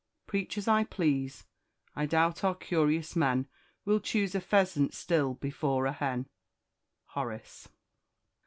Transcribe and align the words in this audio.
"Preach 0.25 0.57
as 0.57 0.67
I 0.67 0.83
please, 0.83 1.45
I 1.95 2.07
doubt 2.07 2.43
our 2.43 2.55
curious 2.55 3.15
men 3.15 3.45
Will 3.85 3.99
choose 3.99 4.33
a 4.33 4.41
pheasant 4.41 4.95
still 4.95 5.35
before 5.35 5.85
a 5.85 5.91
hen." 5.93 6.27
HORACE. 7.09 7.69